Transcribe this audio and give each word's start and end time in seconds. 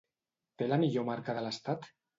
Té 0.61 0.69
la 0.71 0.81
millor 0.85 1.07
marca 1.13 1.39
de 1.41 1.47
l'estat? 1.49 1.91